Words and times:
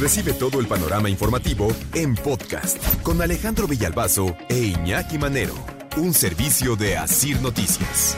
Recibe 0.00 0.32
todo 0.32 0.60
el 0.60 0.66
panorama 0.66 1.10
informativo 1.10 1.76
en 1.92 2.14
podcast 2.14 2.82
con 3.02 3.20
Alejandro 3.20 3.68
Villalbazo 3.68 4.34
e 4.48 4.56
Iñaki 4.56 5.18
Manero, 5.18 5.54
un 5.98 6.14
servicio 6.14 6.74
de 6.74 6.96
Asir 6.96 7.38
Noticias. 7.42 8.16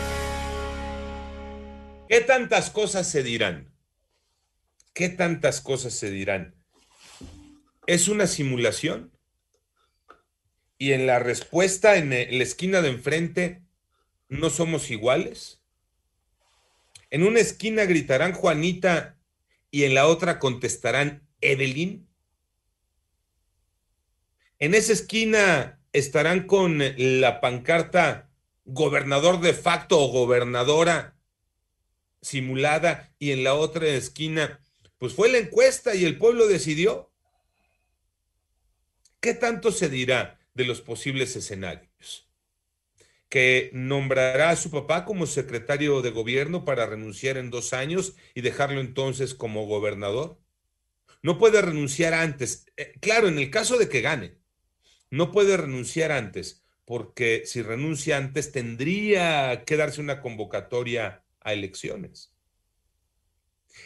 ¿Qué 2.09 2.21
tantas 2.21 2.71
cosas 2.71 3.09
se 3.09 3.25
dirán? 3.25 3.75
¿Qué 4.95 5.09
tantas 5.09 5.61
cosas 5.61 5.93
se 5.93 6.09
dirán? 6.09 6.55
¿Es 7.89 8.07
una 8.07 8.29
simulación? 8.29 9.11
Y 10.79 10.93
en 10.93 11.09
la 11.09 11.19
respuesta 11.19 11.97
en 11.97 12.11
la 12.11 12.45
esquina 12.45 12.81
de 12.81 12.91
enfrente, 12.91 13.65
¿no 14.29 14.51
somos 14.51 14.89
iguales? 14.93 15.65
En 17.11 17.25
una 17.25 17.41
esquina 17.41 17.87
gritarán 17.87 18.35
Juanita 18.35 19.19
y 19.73 19.83
en 19.83 19.95
la 19.95 20.07
otra 20.07 20.39
contestarán 20.39 21.27
Evelyn. 21.43 22.09
En 24.59 24.75
esa 24.75 24.93
esquina 24.93 25.81
estarán 25.93 26.47
con 26.47 26.81
la 26.97 27.41
pancarta 27.41 28.31
gobernador 28.65 29.41
de 29.41 29.53
facto 29.53 30.01
o 30.01 30.09
gobernadora 30.09 31.17
simulada 32.23 33.13
y 33.19 33.33
en 33.33 33.45
la 33.45 33.55
otra 33.55 33.89
esquina, 33.89 34.61
pues 34.99 35.15
fue 35.15 35.29
la 35.29 35.39
encuesta 35.39 35.95
y 35.95 36.05
el 36.05 36.17
pueblo 36.17 36.47
decidió. 36.47 37.11
¿Qué 39.21 39.35
tanto 39.35 39.71
se 39.73 39.89
dirá 39.89 40.41
de 40.55 40.65
los 40.65 40.81
posibles 40.81 41.37
escenarios? 41.37 42.29
Que 43.29 43.71
nombrará 43.73 44.51
a 44.51 44.57
su 44.57 44.71
papá 44.71 45.05
como 45.05 45.27
secretario 45.27 46.03
de 46.03 46.11
gobierno 46.11 46.65
para 46.65 46.87
renunciar 46.87 47.37
en 47.37 47.51
dos 47.51 47.73
años 47.73 48.15
y 48.35 48.41
dejarlo 48.41 48.81
entonces 48.81 49.35
como 49.35 49.67
gobernador. 49.67 50.42
No 51.23 51.39
puede 51.39 51.63
renunciar 51.63 52.15
antes. 52.15 52.67
Eh, 52.77 52.95
claro, 53.01 53.29
en 53.29 53.39
el 53.39 53.51
caso 53.51 53.79
de 53.79 53.89
que 53.89 54.01
gane, 54.01 54.37
no 55.11 55.31
puede 55.31 55.57
renunciar 55.57 56.11
antes, 56.11 56.65
porque 56.85 57.43
si 57.47 57.63
renuncia 57.63 58.17
antes 58.17 58.51
tendría 58.51 59.65
que 59.65 59.77
darse 59.77 60.01
una 60.01 60.21
convocatoria 60.21 61.23
a 61.41 61.53
elecciones. 61.53 62.33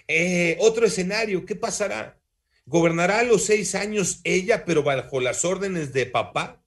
Eh, 0.08 0.56
otro 0.60 0.86
escenario, 0.86 1.44
¿qué 1.44 1.54
pasará? 1.54 2.18
¿Gobernará 2.64 3.20
a 3.20 3.24
los 3.24 3.44
seis 3.44 3.74
años 3.74 4.20
ella, 4.24 4.64
pero 4.64 4.82
bajo 4.82 5.20
las 5.20 5.44
órdenes 5.44 5.92
de 5.92 6.06
papá? 6.06 6.62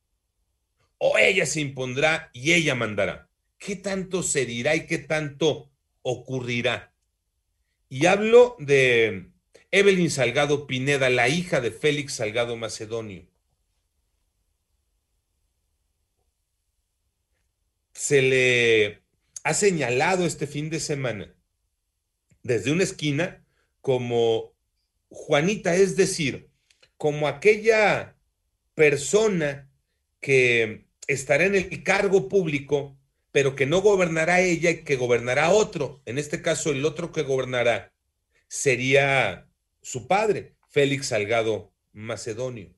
¿O 0.97 1.17
ella 1.17 1.45
se 1.45 1.62
impondrá 1.62 2.30
y 2.34 2.53
ella 2.53 2.75
mandará? 2.75 3.30
¿Qué 3.58 3.75
tanto 3.75 4.23
se 4.23 4.45
dirá 4.45 4.75
y 4.75 4.86
qué 4.86 5.00
tanto 5.00 5.70
ocurrirá? 6.02 6.94
Y 7.90 8.06
hablo 8.06 8.56
de 8.59 9.31
Evelyn 9.72 10.09
Salgado 10.09 10.66
Pineda, 10.66 11.09
la 11.09 11.30
hija 11.30 11.62
de 11.62 11.72
Félix 11.72 12.14
Salgado 12.16 12.56
Macedonio. 12.56 13.28
Se 17.94 18.22
le 18.22 19.03
ha 19.44 19.53
señalado 19.53 20.25
este 20.25 20.47
fin 20.47 20.69
de 20.69 20.79
semana 20.79 21.35
desde 22.41 22.72
una 22.72 22.84
esquina 22.84 23.46
como 23.81 24.53
Juanita, 25.09 25.75
es 25.75 25.96
decir, 25.96 26.50
como 26.97 27.28
aquella 27.28 28.18
persona 28.74 29.69
que 30.19 30.88
estará 31.08 31.46
en 31.46 31.56
el 31.56 31.84
cargo 31.84 32.28
público, 32.28 32.97
pero 33.31 33.56
que 33.56 33.66
no 33.66 33.81
gobernará 33.81 34.41
ella 34.41 34.72
y 34.72 34.84
que 34.84 34.96
gobernará 34.96 35.52
otro. 35.52 36.02
En 36.06 36.18
este 36.18 36.41
caso, 36.41 36.72
el 36.72 36.85
otro 36.85 37.12
que 37.12 37.22
gobernará 37.22 37.94
sería 38.47 39.48
su 39.81 40.07
padre, 40.07 40.56
Félix 40.69 41.07
Salgado 41.07 41.73
Macedonio. 41.94 42.73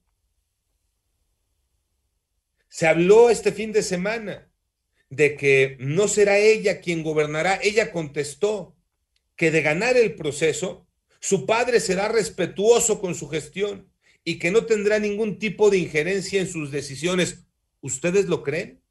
Se 2.70 2.88
habló 2.88 3.30
este 3.30 3.52
fin 3.52 3.72
de 3.72 3.84
semana 3.84 4.50
de 5.10 5.36
que 5.36 5.76
no 5.80 6.08
será 6.08 6.38
ella 6.38 6.80
quien 6.80 7.04
gobernará. 7.04 7.60
Ella 7.62 7.92
contestó 7.92 8.78
que 9.36 9.52
de 9.52 9.62
ganar 9.62 9.98
el 9.98 10.16
proceso, 10.16 10.88
su 11.20 11.46
padre 11.46 11.80
será 11.80 12.08
respetuoso 12.08 13.02
con 13.02 13.14
su 13.14 13.28
gestión 13.28 13.92
y 14.24 14.40
que 14.40 14.52
no 14.52 14.66
tendrá 14.66 15.00
ningún 15.00 15.38
tipo 15.38 15.70
de 15.70 15.80
injerencia 15.80 16.40
en 16.40 16.48
sus 16.48 16.72
decisiones. 16.72 17.46
¿Ustedes 17.82 18.28
lo 18.28 18.42
creen? 18.42 18.82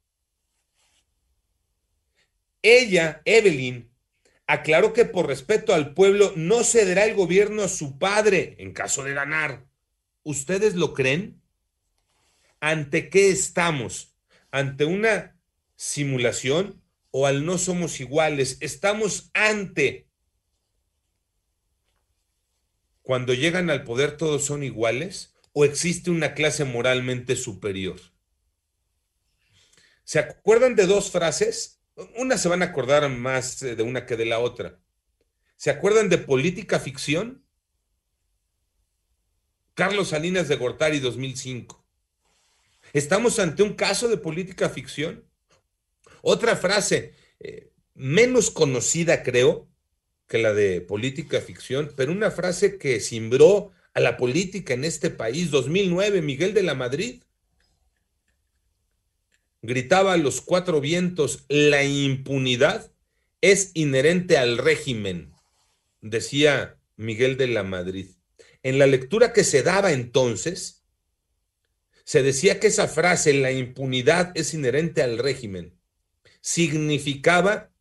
Ella, 2.61 3.21
Evelyn, 3.25 3.90
aclaró 4.51 4.91
que 4.91 5.05
por 5.05 5.27
respeto 5.27 5.73
al 5.73 5.93
pueblo 5.93 6.33
no 6.35 6.65
cederá 6.65 7.05
el 7.05 7.15
gobierno 7.15 7.63
a 7.63 7.69
su 7.69 7.97
padre 7.97 8.57
en 8.59 8.73
caso 8.73 9.01
de 9.03 9.13
ganar. 9.13 9.65
¿Ustedes 10.23 10.75
lo 10.75 10.93
creen? 10.93 11.41
¿Ante 12.59 13.09
qué 13.09 13.29
estamos? 13.29 14.13
¿Ante 14.51 14.83
una 14.83 15.39
simulación 15.77 16.83
o 17.11 17.27
al 17.27 17.45
no 17.45 17.57
somos 17.57 18.01
iguales? 18.01 18.57
Estamos 18.59 19.31
ante 19.33 20.09
cuando 23.03 23.33
llegan 23.33 23.69
al 23.69 23.85
poder 23.85 24.17
todos 24.17 24.43
son 24.43 24.63
iguales 24.63 25.33
o 25.53 25.63
existe 25.63 26.11
una 26.11 26.33
clase 26.33 26.65
moralmente 26.65 27.37
superior. 27.37 28.01
¿Se 30.03 30.19
acuerdan 30.19 30.75
de 30.75 30.87
dos 30.87 31.09
frases 31.09 31.80
una 32.17 32.37
se 32.37 32.49
van 32.49 32.61
a 32.61 32.65
acordar 32.65 33.07
más 33.09 33.61
eh, 33.63 33.75
de 33.75 33.83
una 33.83 34.05
que 34.05 34.17
de 34.17 34.25
la 34.25 34.39
otra. 34.39 34.79
¿Se 35.57 35.69
acuerdan 35.69 36.09
de 36.09 36.17
política 36.17 36.79
ficción? 36.79 37.43
Carlos 39.73 40.09
Salinas 40.09 40.47
de 40.47 40.55
Gortari 40.55 40.99
2005. 40.99 41.83
¿Estamos 42.93 43.39
ante 43.39 43.63
un 43.63 43.73
caso 43.73 44.09
de 44.09 44.17
política 44.17 44.69
ficción? 44.69 45.23
Otra 46.21 46.55
frase, 46.55 47.13
eh, 47.39 47.71
menos 47.93 48.51
conocida 48.51 49.23
creo 49.23 49.69
que 50.27 50.37
la 50.37 50.53
de 50.53 50.81
política 50.81 51.41
ficción, 51.41 51.91
pero 51.95 52.11
una 52.11 52.31
frase 52.31 52.77
que 52.77 52.99
cimbró 52.99 53.71
a 53.93 53.99
la 53.99 54.17
política 54.17 54.73
en 54.73 54.85
este 54.85 55.09
país, 55.09 55.51
2009, 55.51 56.21
Miguel 56.21 56.53
de 56.53 56.63
la 56.63 56.75
Madrid 56.75 57.23
gritaba 59.61 60.13
a 60.13 60.17
los 60.17 60.41
cuatro 60.41 60.81
vientos, 60.81 61.45
la 61.47 61.83
impunidad 61.83 62.91
es 63.41 63.71
inherente 63.73 64.37
al 64.37 64.57
régimen, 64.57 65.33
decía 66.01 66.77
Miguel 66.95 67.37
de 67.37 67.47
la 67.47 67.63
Madrid. 67.63 68.07
En 68.63 68.79
la 68.79 68.87
lectura 68.87 69.33
que 69.33 69.43
se 69.43 69.63
daba 69.63 69.91
entonces, 69.91 70.83
se 72.03 72.23
decía 72.23 72.59
que 72.59 72.67
esa 72.67 72.87
frase, 72.87 73.33
la 73.33 73.51
impunidad 73.51 74.31
es 74.35 74.53
inherente 74.53 75.01
al 75.01 75.17
régimen, 75.17 75.77
significaba 76.41 77.71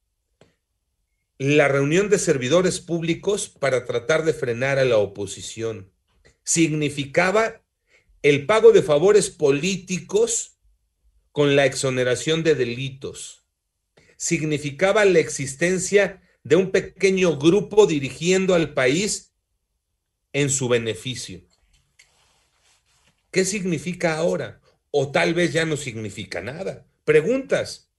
la 1.38 1.68
reunión 1.68 2.10
de 2.10 2.18
servidores 2.18 2.80
públicos 2.80 3.48
para 3.48 3.86
tratar 3.86 4.24
de 4.24 4.34
frenar 4.34 4.78
a 4.78 4.84
la 4.84 4.98
oposición. 4.98 5.90
Significaba 6.42 7.62
el 8.22 8.44
pago 8.44 8.72
de 8.72 8.82
favores 8.82 9.30
políticos 9.30 10.58
con 11.32 11.56
la 11.56 11.66
exoneración 11.66 12.42
de 12.42 12.54
delitos. 12.54 13.44
Significaba 14.16 15.04
la 15.04 15.18
existencia 15.18 16.22
de 16.42 16.56
un 16.56 16.70
pequeño 16.70 17.38
grupo 17.38 17.86
dirigiendo 17.86 18.54
al 18.54 18.74
país 18.74 19.32
en 20.32 20.50
su 20.50 20.68
beneficio. 20.68 21.42
¿Qué 23.30 23.44
significa 23.44 24.16
ahora? 24.16 24.60
O 24.90 25.12
tal 25.12 25.34
vez 25.34 25.52
ya 25.52 25.64
no 25.64 25.76
significa 25.76 26.40
nada. 26.40 26.86
Preguntas. 27.04 27.90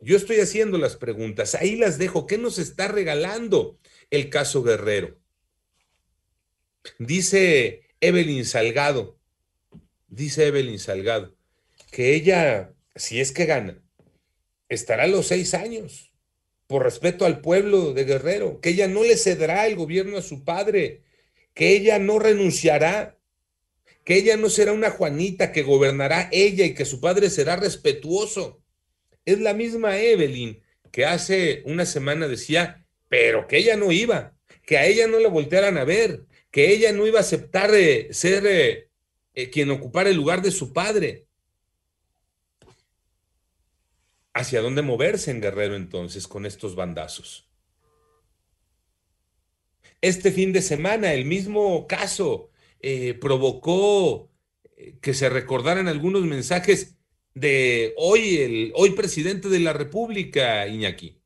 Yo 0.00 0.16
estoy 0.16 0.40
haciendo 0.40 0.78
las 0.78 0.96
preguntas. 0.96 1.54
Ahí 1.54 1.76
las 1.76 1.98
dejo. 1.98 2.26
¿Qué 2.26 2.38
nos 2.38 2.58
está 2.58 2.88
regalando 2.88 3.78
el 4.10 4.30
caso 4.30 4.62
Guerrero? 4.62 5.18
Dice 6.98 7.88
Evelyn 8.00 8.44
Salgado. 8.44 9.18
Dice 10.08 10.46
Evelyn 10.46 10.78
Salgado 10.78 11.36
que 11.92 12.14
ella, 12.14 12.74
si 12.96 13.20
es 13.20 13.30
que 13.30 13.46
gana, 13.46 13.80
estará 14.68 15.04
a 15.04 15.06
los 15.06 15.28
seis 15.28 15.54
años, 15.54 16.12
por 16.66 16.82
respeto 16.82 17.24
al 17.24 17.40
pueblo 17.40 17.92
de 17.92 18.04
Guerrero, 18.04 18.60
que 18.60 18.70
ella 18.70 18.88
no 18.88 19.04
le 19.04 19.16
cederá 19.16 19.68
el 19.68 19.76
gobierno 19.76 20.18
a 20.18 20.22
su 20.22 20.42
padre 20.42 21.02
que 21.54 21.70
ella 21.70 21.98
no 21.98 22.18
renunciará, 22.18 23.18
que 24.04 24.16
ella 24.16 24.36
no 24.36 24.48
será 24.48 24.72
una 24.72 24.90
Juanita, 24.90 25.52
que 25.52 25.62
gobernará 25.62 26.28
ella 26.32 26.64
y 26.64 26.74
que 26.74 26.84
su 26.84 27.00
padre 27.00 27.30
será 27.30 27.56
respetuoso. 27.56 28.62
Es 29.24 29.40
la 29.40 29.54
misma 29.54 30.00
Evelyn 30.00 30.62
que 30.90 31.04
hace 31.04 31.62
una 31.64 31.86
semana 31.86 32.28
decía, 32.28 32.86
pero 33.08 33.46
que 33.46 33.58
ella 33.58 33.76
no 33.76 33.92
iba, 33.92 34.34
que 34.66 34.78
a 34.78 34.86
ella 34.86 35.06
no 35.06 35.18
la 35.18 35.28
voltearan 35.28 35.78
a 35.78 35.84
ver, 35.84 36.24
que 36.50 36.70
ella 36.70 36.92
no 36.92 37.06
iba 37.06 37.18
a 37.18 37.22
aceptar 37.22 37.70
ser 38.10 38.46
eh, 38.46 38.88
eh, 39.34 39.50
quien 39.50 39.70
ocupara 39.70 40.10
el 40.10 40.16
lugar 40.16 40.42
de 40.42 40.50
su 40.50 40.72
padre. 40.72 41.26
¿Hacia 44.34 44.60
dónde 44.60 44.82
moverse 44.82 45.30
en 45.30 45.40
Guerrero 45.40 45.76
entonces 45.76 46.26
con 46.26 46.46
estos 46.46 46.74
bandazos? 46.74 47.48
Este 50.00 50.32
fin 50.32 50.52
de 50.52 50.62
semana, 50.62 51.12
el 51.12 51.24
mismo 51.24 51.86
caso 51.86 52.50
eh, 52.80 53.14
provocó 53.14 54.30
que 55.00 55.14
se 55.14 55.28
recordaran 55.28 55.88
algunos 55.88 56.22
mensajes 56.22 56.98
de 57.34 57.94
hoy, 57.96 58.36
el 58.38 58.72
hoy 58.74 58.90
presidente 58.90 59.48
de 59.48 59.60
la 59.60 59.72
República, 59.72 60.66
Iñaki. 60.66 61.18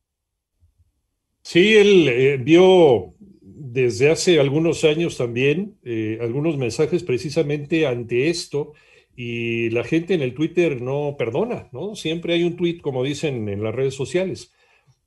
Sí, 1.43 1.77
él 1.77 2.09
eh, 2.09 2.37
vio 2.39 3.15
desde 3.41 4.11
hace 4.11 4.41
algunos 4.41 4.85
años 4.85 5.17
también 5.17 5.79
eh, 5.85 6.19
algunos 6.21 6.57
mensajes 6.57 7.03
precisamente 7.03 7.87
ante 7.87 8.29
esto 8.29 8.73
y 9.17 9.71
la 9.71 9.83
gente 9.83 10.15
en 10.15 10.23
el 10.23 10.35
Twitter 10.35 10.81
no 10.83 11.17
perdona, 11.19 11.69
¿no? 11.73 11.97
Siempre 11.97 12.35
hay 12.35 12.45
un 12.45 12.57
tweet, 12.57 12.79
como 12.81 13.03
dicen 13.03 13.49
en 13.49 13.63
las 13.63 13.75
redes 13.75 13.95
sociales. 13.95 14.53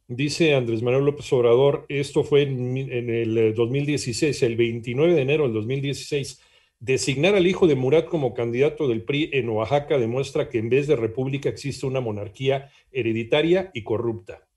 Dice 0.08 0.56
Andrés 0.56 0.82
Manuel 0.82 1.06
López 1.06 1.32
Obrador, 1.32 1.86
esto 1.88 2.24
fue 2.24 2.42
en, 2.42 2.78
el 3.10 3.54
2016, 3.54 4.42
el 4.44 4.56
29 4.56 5.14
de 5.14 5.22
enero 5.22 5.44
del 5.44 5.54
2016 5.54 6.42
Designar 6.82 7.36
al 7.36 7.46
hijo 7.46 7.68
de 7.68 7.76
Murat 7.76 8.06
como 8.06 8.34
candidato 8.34 8.88
del 8.88 9.04
PRI 9.04 9.32
en 9.34 9.50
Oaxaca 9.50 9.98
demuestra 9.98 10.48
que 10.48 10.60
en 10.60 10.70
vez 10.70 10.88
de 10.88 10.96
república 10.96 11.50
existe 11.50 11.86
una 11.86 12.00
monarquía 12.00 12.72
hereditaria 12.90 13.70
y 13.74 13.84
corrupta. 13.84 14.48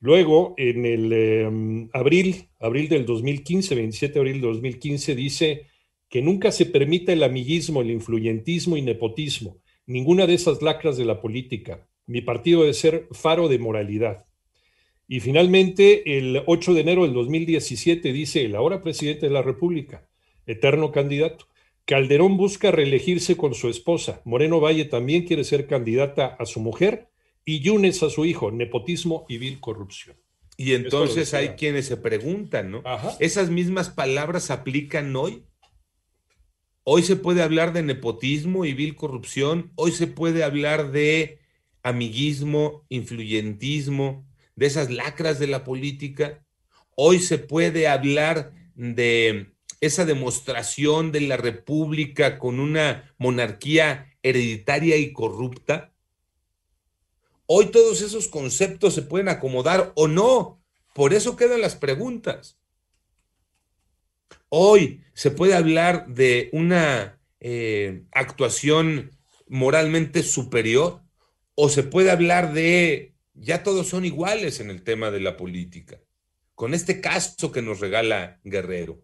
Luego, 0.00 0.54
en 0.56 0.84
el 0.84 1.12
em, 1.12 1.88
abril, 1.92 2.48
abril 2.58 2.88
del 2.88 3.06
2015, 3.06 3.76
27 3.76 4.14
de 4.14 4.18
abril 4.18 4.40
del 4.40 4.52
2015, 4.54 5.14
dice 5.14 5.66
que 6.12 6.20
nunca 6.20 6.52
se 6.52 6.66
permita 6.66 7.14
el 7.14 7.22
amiguismo, 7.22 7.80
el 7.80 7.90
influyentismo 7.90 8.76
y 8.76 8.82
nepotismo, 8.82 9.56
ninguna 9.86 10.26
de 10.26 10.34
esas 10.34 10.60
lacras 10.60 10.98
de 10.98 11.06
la 11.06 11.22
política. 11.22 11.88
Mi 12.04 12.20
partido 12.20 12.60
debe 12.60 12.74
ser 12.74 13.08
faro 13.12 13.48
de 13.48 13.58
moralidad. 13.58 14.26
Y 15.08 15.20
finalmente, 15.20 16.18
el 16.18 16.42
8 16.44 16.74
de 16.74 16.80
enero 16.82 17.04
del 17.04 17.14
2017, 17.14 18.12
dice 18.12 18.44
el 18.44 18.56
ahora 18.56 18.82
presidente 18.82 19.24
de 19.24 19.32
la 19.32 19.40
República, 19.40 20.06
eterno 20.44 20.92
candidato. 20.92 21.46
Calderón 21.86 22.36
busca 22.36 22.70
reelegirse 22.70 23.38
con 23.38 23.54
su 23.54 23.70
esposa. 23.70 24.20
Moreno 24.26 24.60
Valle 24.60 24.84
también 24.84 25.24
quiere 25.24 25.44
ser 25.44 25.66
candidata 25.66 26.26
a 26.26 26.44
su 26.44 26.60
mujer 26.60 27.08
y 27.46 27.60
Yunes 27.60 28.02
a 28.02 28.10
su 28.10 28.26
hijo. 28.26 28.50
Nepotismo 28.50 29.24
y 29.30 29.38
vil 29.38 29.60
corrupción. 29.60 30.16
Y 30.58 30.74
entonces 30.74 31.32
hay 31.32 31.50
quienes 31.50 31.86
se 31.86 31.96
preguntan, 31.96 32.70
¿no? 32.70 32.82
¿Esas 33.18 33.48
mismas 33.48 33.88
palabras 33.88 34.50
aplican 34.50 35.16
hoy? 35.16 35.44
Hoy 36.84 37.02
se 37.02 37.16
puede 37.16 37.42
hablar 37.42 37.72
de 37.72 37.82
nepotismo 37.82 38.64
y 38.64 38.74
vil 38.74 38.96
corrupción. 38.96 39.72
Hoy 39.76 39.92
se 39.92 40.06
puede 40.06 40.44
hablar 40.44 40.90
de 40.90 41.38
amiguismo, 41.82 42.84
influyentismo, 42.88 44.26
de 44.56 44.66
esas 44.66 44.90
lacras 44.90 45.38
de 45.38 45.46
la 45.46 45.64
política. 45.64 46.44
Hoy 46.96 47.20
se 47.20 47.38
puede 47.38 47.88
hablar 47.88 48.52
de 48.74 49.52
esa 49.80 50.04
demostración 50.04 51.10
de 51.10 51.22
la 51.22 51.36
república 51.36 52.38
con 52.38 52.60
una 52.60 53.12
monarquía 53.18 54.12
hereditaria 54.22 54.96
y 54.96 55.12
corrupta? 55.12 55.92
Hoy 57.46 57.66
todos 57.66 58.00
esos 58.00 58.28
conceptos 58.28 58.94
se 58.94 59.02
pueden 59.02 59.28
acomodar 59.28 59.92
o 59.96 60.08
no. 60.08 60.62
Por 60.94 61.12
eso 61.12 61.36
quedan 61.36 61.60
las 61.60 61.74
preguntas. 61.74 62.58
Hoy 64.54 65.00
se 65.14 65.30
puede 65.30 65.54
hablar 65.54 66.08
de 66.08 66.50
una 66.52 67.18
eh, 67.40 68.02
actuación 68.12 69.16
moralmente 69.48 70.22
superior 70.22 71.00
o 71.54 71.70
se 71.70 71.82
puede 71.82 72.10
hablar 72.10 72.52
de 72.52 73.14
ya 73.32 73.62
todos 73.62 73.88
son 73.88 74.04
iguales 74.04 74.60
en 74.60 74.68
el 74.68 74.82
tema 74.82 75.10
de 75.10 75.20
la 75.20 75.38
política. 75.38 76.00
Con 76.54 76.74
este 76.74 77.00
caso 77.00 77.50
que 77.50 77.62
nos 77.62 77.80
regala 77.80 78.40
Guerrero 78.44 79.02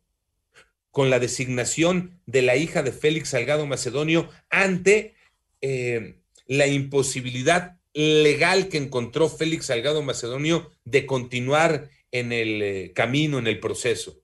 con 0.90 1.08
la 1.08 1.18
designación 1.18 2.20
de 2.26 2.42
la 2.42 2.56
hija 2.56 2.82
de 2.82 2.92
Félix 2.92 3.30
Salgado 3.30 3.66
Macedonio 3.66 4.28
ante 4.50 5.14
eh, 5.62 6.20
la 6.46 6.66
imposibilidad 6.66 7.78
legal 7.94 8.68
que 8.68 8.76
encontró 8.76 9.30
Félix 9.30 9.64
Salgado 9.64 10.02
Macedonio 10.02 10.70
de 10.84 11.06
continuar 11.06 11.88
en 12.12 12.32
el 12.32 12.60
eh, 12.60 12.92
camino, 12.94 13.38
en 13.38 13.46
el 13.46 13.60
proceso. 13.60 14.20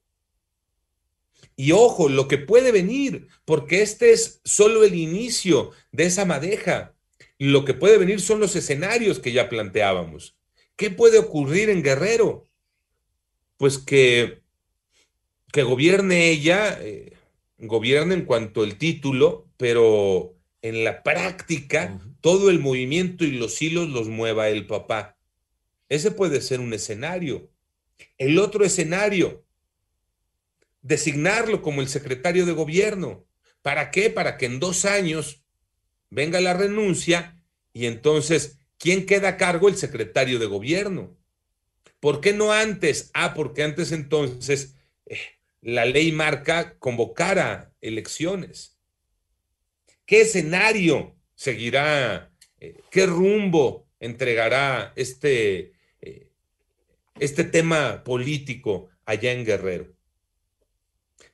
Y 1.55 1.71
ojo, 1.71 2.09
lo 2.09 2.27
que 2.27 2.37
puede 2.37 2.71
venir, 2.71 3.27
porque 3.45 3.81
este 3.81 4.11
es 4.11 4.41
solo 4.43 4.83
el 4.83 4.95
inicio 4.95 5.71
de 5.91 6.05
esa 6.05 6.25
madeja. 6.25 6.93
Lo 7.37 7.63
que 7.65 7.73
puede 7.73 7.97
venir 7.97 8.19
son 8.19 8.39
los 8.39 8.55
escenarios 8.55 9.19
que 9.19 9.31
ya 9.31 9.49
planteábamos. 9.49 10.35
¿Qué 10.75 10.89
puede 10.89 11.17
ocurrir 11.17 11.69
en 11.69 11.83
Guerrero? 11.83 12.43
Pues 13.57 13.77
que 13.77 14.45
que 15.55 15.63
gobierne 15.63 16.31
ella, 16.31 16.77
eh, 16.81 17.13
gobierne 17.57 18.13
en 18.13 18.25
cuanto 18.25 18.63
al 18.63 18.77
título, 18.77 19.47
pero 19.55 20.35
en 20.61 20.83
la 20.83 21.01
práctica 21.01 21.97
todo 22.19 22.49
el 22.49 22.59
movimiento 22.59 23.23
y 23.23 23.31
los 23.31 23.61
hilos 23.61 23.87
los 23.87 24.09
mueva 24.09 24.49
el 24.49 24.67
papá. 24.67 25.17
Ese 25.87 26.11
puede 26.11 26.41
ser 26.41 26.59
un 26.59 26.73
escenario. 26.73 27.49
El 28.17 28.37
otro 28.37 28.65
escenario, 28.65 29.44
designarlo 30.85 31.63
como 31.63 31.81
el 31.81 31.87
secretario 31.87 32.45
de 32.45 32.51
gobierno. 32.51 33.25
¿Para 33.63 33.89
qué? 33.89 34.11
Para 34.11 34.37
que 34.37 34.45
en 34.45 34.59
dos 34.59 34.85
años 34.85 35.43
venga 36.11 36.39
la 36.39 36.53
renuncia 36.53 37.41
y 37.73 37.87
entonces, 37.87 38.59
¿quién 38.77 39.07
queda 39.07 39.29
a 39.29 39.37
cargo? 39.37 39.67
El 39.67 39.77
secretario 39.77 40.37
de 40.37 40.45
gobierno. 40.45 41.17
¿Por 41.99 42.21
qué 42.21 42.33
no 42.33 42.53
antes? 42.53 43.09
Ah, 43.15 43.33
porque 43.33 43.63
antes 43.63 43.91
entonces 43.91 44.75
eh, 45.07 45.17
la 45.61 45.85
ley 45.85 46.11
marca 46.11 46.77
convocar 46.77 47.39
a 47.39 47.73
elecciones. 47.81 48.79
¿Qué 50.05 50.21
escenario 50.21 51.17
seguirá? 51.33 52.31
Eh, 52.59 52.79
¿Qué 52.91 53.07
rumbo 53.07 53.87
entregará 53.99 54.93
este, 54.95 55.73
eh, 55.99 56.29
este 57.19 57.43
tema 57.43 58.03
político 58.03 58.89
allá 59.03 59.31
en 59.31 59.43
Guerrero? 59.43 59.94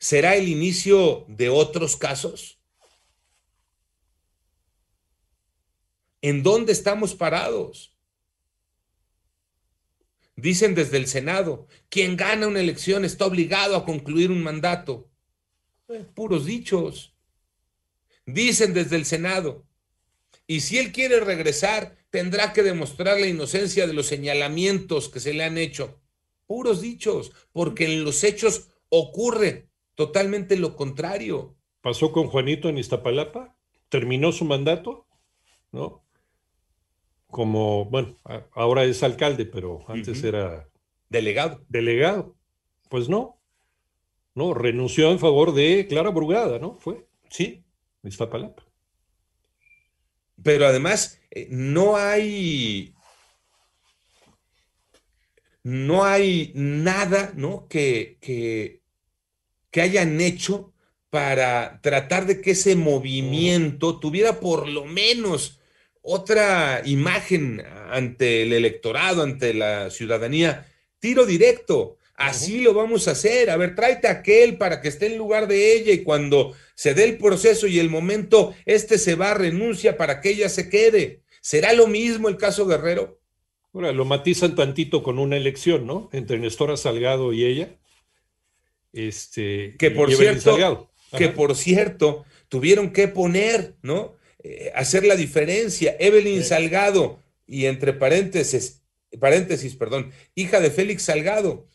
¿Será 0.02 0.36
el 0.36 0.48
inicio 0.50 1.26
de 1.28 1.50
otros 1.50 1.96
casos? 1.96 2.60
¿En 6.24 6.42
dónde 6.42 6.72
estamos 6.72 7.14
parados? 7.14 7.96
Dicen 10.36 10.74
desde 10.74 10.98
el 10.98 11.06
Senado, 11.06 11.68
quien 11.90 12.18
gana 12.18 12.48
una 12.48 12.62
elección 12.62 13.06
está 13.06 13.28
obligado 13.28 13.76
a 13.76 13.86
concluir 13.86 14.32
un 14.32 14.42
mandato. 14.42 15.08
Eh, 15.88 16.04
puros 16.16 16.48
dichos. 16.48 17.16
Dicen 18.26 18.74
desde 18.74 18.96
el 18.96 19.06
Senado. 19.06 19.68
Y 20.48 20.62
si 20.62 20.80
él 20.80 20.92
quiere 20.92 21.20
regresar, 21.20 21.96
tendrá 22.10 22.54
que 22.54 22.64
demostrar 22.64 23.20
la 23.20 23.28
inocencia 23.28 23.86
de 23.86 23.94
los 23.94 24.08
señalamientos 24.08 25.10
que 25.10 25.20
se 25.20 25.36
le 25.36 25.44
han 25.44 25.60
hecho. 25.60 26.02
Puros 26.48 26.82
dichos, 26.82 27.34
porque 27.52 27.86
en 27.86 28.04
los 28.04 28.24
hechos 28.24 28.70
ocurre 28.90 29.71
totalmente 30.06 30.58
lo 30.58 30.76
contrario. 30.76 31.56
¿Pasó 31.82 32.12
con 32.12 32.28
Juanito 32.28 32.70
en 32.70 32.78
Iztapalapa? 32.78 33.56
¿Terminó 33.90 34.32
su 34.32 34.46
mandato? 34.46 35.08
¿No? 35.72 36.02
como, 37.32 37.86
bueno, 37.86 38.18
ahora 38.52 38.84
es 38.84 39.02
alcalde, 39.02 39.46
pero 39.46 39.86
antes 39.88 40.24
era... 40.24 40.68
Delegado. 41.10 41.64
Delegado. 41.70 42.36
Pues 42.90 43.10
no, 43.10 43.42
no, 44.36 44.54
renunció 44.54 45.12
en 45.12 45.20
favor 45.20 45.54
de 45.54 45.88
Clara 45.88 46.10
Brugada, 46.10 46.60
¿no? 46.60 46.78
Fue. 46.78 47.08
Sí. 47.30 47.64
Iztapalapa. 48.04 48.64
Pero 50.44 50.68
además, 50.68 51.22
eh, 51.32 51.48
no 51.50 51.96
hay. 51.96 52.94
No 55.64 56.04
hay 56.04 56.52
nada, 56.56 57.32
¿no? 57.36 57.68
Que, 57.68 58.18
que, 58.20 58.81
que 59.72 59.82
hayan 59.82 60.22
hecho 60.22 60.74
para 61.10 61.80
tratar 61.82 62.26
de 62.26 62.42
que 62.42 62.52
ese 62.52 62.76
movimiento 62.76 64.00
tuviera 64.00 64.40
por 64.40 64.68
lo 64.68 64.86
menos 64.86 65.60
otra 66.02 66.82
imagen 66.86 67.64
ante 67.90 68.44
el 68.44 68.54
electorado, 68.54 69.24
ante 69.24 69.54
la 69.54 69.90
ciudadanía. 69.90 70.68
Tiro 71.00 71.26
directo. 71.26 71.98
Así 72.16 72.62
lo 72.62 72.74
vamos 72.74 73.08
a 73.08 73.12
hacer. 73.12 73.50
A 73.50 73.58
ver, 73.58 73.76
tráete 73.76 74.08
a 74.08 74.12
aquel 74.12 74.58
para 74.58 74.80
que 74.80 74.90
esté 74.90 75.08
en 75.08 75.18
lugar 75.18 75.48
de 75.48 75.74
ella 75.74 75.92
y 75.92 76.04
cuando 76.04 76.56
se 76.76 76.94
dé 76.94 77.04
el 77.04 77.18
proceso 77.18 77.68
y 77.68 77.80
el 77.80 77.90
momento, 77.90 78.54
este 78.66 78.98
se 78.98 79.16
va 79.16 79.32
a 79.32 79.36
renuncia 79.36 79.98
para 79.98 80.22
que 80.22 80.30
ella 80.30 80.48
se 80.48 80.70
quede. 80.70 81.22
¿Será 81.42 81.74
lo 81.74 81.88
mismo 81.88 82.30
el 82.30 82.38
caso 82.38 82.68
Guerrero? 82.68 83.20
Ahora, 83.74 83.92
lo 83.92 84.06
matizan 84.06 84.56
tantito 84.56 85.02
con 85.02 85.18
una 85.18 85.38
elección, 85.38 85.88
¿no? 85.88 86.10
Entre 86.14 86.38
Nestora 86.38 86.78
Salgado 86.78 87.34
y 87.34 87.46
ella. 87.46 87.78
Este, 88.94 89.76
que 89.78 89.92
por 89.92 90.14
cierto, 90.14 90.90
que 91.18 91.30
por 91.30 91.56
cierto, 91.56 92.26
tuvieron 92.50 92.92
que 92.92 93.08
poner, 93.08 93.76
¿no? 93.82 94.16
Eh, 94.44 94.72
hacer 94.76 95.06
la 95.06 95.16
diferencia. 95.16 95.96
Evelyn 96.00 96.44
Salgado, 96.44 97.20
y 97.48 97.66
entre 97.66 97.94
paréntesis, 97.94 98.82
paréntesis, 99.20 99.76
perdón, 99.76 100.12
hija 100.36 100.60
de 100.60 100.72
Félix 100.72 101.04
Salgado. 101.04 101.68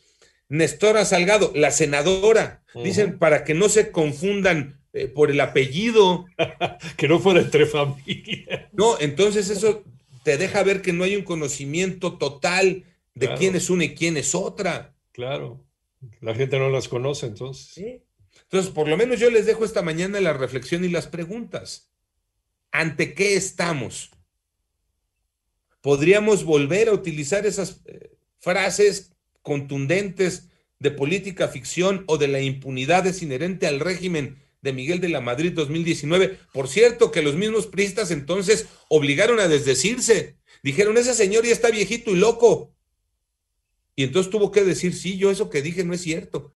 Nestora 0.49 1.05
Salgado, 1.05 1.51
la 1.55 1.71
senadora. 1.71 2.63
Dicen 2.83 3.17
para 3.17 3.43
que 3.43 3.53
no 3.53 3.69
se 3.69 3.91
confundan 3.91 4.79
eh, 4.93 5.07
por 5.07 5.31
el 5.31 5.39
apellido. 5.39 6.25
que 6.97 7.07
no 7.07 7.19
fuera 7.19 7.41
entre 7.41 7.65
familia. 7.65 8.69
No, 8.71 8.97
entonces 8.99 9.49
eso 9.49 9.83
te 10.23 10.37
deja 10.37 10.63
ver 10.63 10.81
que 10.81 10.93
no 10.93 11.03
hay 11.03 11.15
un 11.15 11.23
conocimiento 11.23 12.17
total 12.17 12.83
de 13.13 13.33
quién 13.35 13.55
es 13.55 13.69
una 13.69 13.85
y 13.85 13.95
quién 13.95 14.17
es 14.17 14.35
otra. 14.35 14.93
Claro, 15.11 15.63
la 16.21 16.35
gente 16.35 16.59
no 16.59 16.69
las 16.69 16.87
conoce 16.87 17.25
entonces. 17.25 17.73
¿Sí? 17.73 18.03
Entonces, 18.43 18.71
por 18.71 18.87
lo 18.87 18.97
menos 18.97 19.19
yo 19.19 19.29
les 19.29 19.45
dejo 19.45 19.65
esta 19.65 19.81
mañana 19.81 20.21
la 20.21 20.33
reflexión 20.33 20.83
y 20.83 20.89
las 20.89 21.07
preguntas. 21.07 21.91
¿Ante 22.71 23.13
qué 23.13 23.35
estamos? 23.35 24.11
¿Podríamos 25.81 26.43
volver 26.43 26.89
a 26.89 26.93
utilizar 26.93 27.45
esas 27.45 27.81
eh, 27.85 28.17
frases 28.39 29.13
contundentes 29.41 30.49
de 30.79 30.91
política 30.91 31.47
ficción 31.47 32.03
o 32.07 32.17
de 32.17 32.27
la 32.27 32.41
impunidad 32.41 33.07
es 33.07 33.21
inherente 33.21 33.67
al 33.67 33.79
régimen 33.79 34.37
de 34.61 34.73
Miguel 34.73 34.99
de 34.99 35.09
la 35.09 35.21
Madrid 35.21 35.53
2019. 35.53 36.37
Por 36.53 36.67
cierto, 36.67 37.11
que 37.11 37.21
los 37.21 37.35
mismos 37.35 37.67
priistas 37.67 38.11
entonces 38.11 38.67
obligaron 38.89 39.39
a 39.39 39.47
desdecirse. 39.47 40.37
Dijeron, 40.63 40.97
ese 40.97 41.13
señor 41.13 41.45
ya 41.45 41.53
está 41.53 41.69
viejito 41.71 42.11
y 42.11 42.15
loco. 42.15 42.75
Y 43.97 44.03
entonces 44.03 44.31
tuvo 44.31 44.51
que 44.51 44.63
decir, 44.63 44.93
sí, 44.93 45.17
yo 45.17 45.31
eso 45.31 45.49
que 45.49 45.61
dije 45.63 45.83
no 45.83 45.93
es 45.93 46.01
cierto. 46.01 46.53